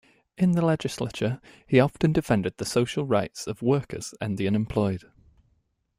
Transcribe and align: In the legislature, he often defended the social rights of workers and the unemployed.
In 0.35 0.53
the 0.53 0.65
legislature, 0.65 1.39
he 1.67 1.79
often 1.79 2.11
defended 2.11 2.57
the 2.57 2.65
social 2.65 3.05
rights 3.05 3.45
of 3.45 3.61
workers 3.61 4.15
and 4.19 4.35
the 4.35 4.47
unemployed. 4.47 5.03